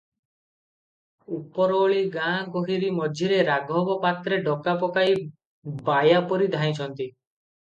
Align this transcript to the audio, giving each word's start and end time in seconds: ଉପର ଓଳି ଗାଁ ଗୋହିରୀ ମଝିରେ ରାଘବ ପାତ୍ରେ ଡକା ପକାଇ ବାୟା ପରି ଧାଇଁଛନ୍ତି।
ଉପର 1.39 1.75
ଓଳି 1.81 1.99
ଗାଁ 2.15 2.31
ଗୋହିରୀ 2.55 2.89
ମଝିରେ 3.01 3.39
ରାଘବ 3.51 3.99
ପାତ୍ରେ 4.07 4.41
ଡକା 4.49 4.75
ପକାଇ 4.87 5.15
ବାୟା 5.91 6.25
ପରି 6.33 6.53
ଧାଇଁଛନ୍ତି। 6.57 7.09